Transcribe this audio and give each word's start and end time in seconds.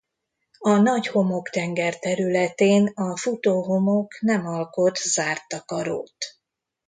A 0.59 0.69
Nagy-homoktenger 0.75 1.99
területén 1.99 2.85
a 2.95 3.17
futóhomok 3.17 4.21
nem 4.21 4.45
alkot 4.45 4.97
zárt 4.97 5.47
takarót. 5.47 6.13